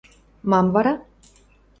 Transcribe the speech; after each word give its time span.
Мам 0.49 0.67
вара? 0.73 0.93